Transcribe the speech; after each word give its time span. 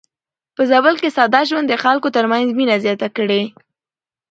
په 0.55 0.61
زابل 0.71 0.95
کې 1.01 1.09
ساده 1.17 1.41
ژوند 1.49 1.67
د 1.69 1.73
خلکو 1.83 2.07
ترمنځ 2.15 2.47
مينه 2.57 2.75
زياته 2.83 3.07
کړې. 3.17 3.41